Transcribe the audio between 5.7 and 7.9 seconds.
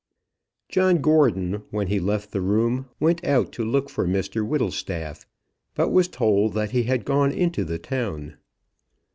but was told that he had gone into the